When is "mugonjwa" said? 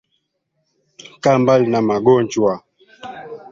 1.87-2.53